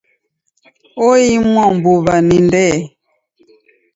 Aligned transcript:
Oimwa 1.07 1.65
mbuw'a 1.75 2.15
ni 2.27 2.37
Ndee. 2.45 2.79